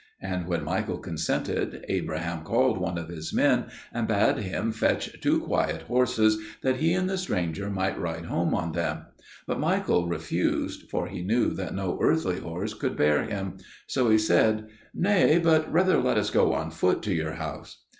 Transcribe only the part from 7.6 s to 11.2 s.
might ride home on them. But Michael refused, for